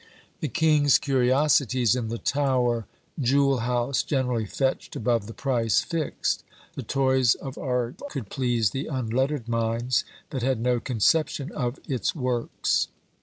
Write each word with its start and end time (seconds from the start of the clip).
The 0.39 0.47
king's 0.47 0.97
curiosities 0.97 1.95
in 1.95 2.07
the 2.07 2.17
Tower 2.17 2.87
Jewel 3.21 3.59
house 3.59 4.01
generally 4.01 4.47
fetched 4.47 4.95
above 4.95 5.27
the 5.27 5.33
price 5.35 5.81
fixed; 5.81 6.43
the 6.73 6.81
toys 6.81 7.35
of 7.35 7.55
art 7.55 8.01
could 8.09 8.29
please 8.31 8.71
the 8.71 8.87
unlettered 8.87 9.47
minds 9.47 10.03
that 10.31 10.41
had 10.41 10.59
no 10.59 10.79
conception 10.79 11.51
of 11.51 11.79
its 11.87 12.15
works. 12.15 12.87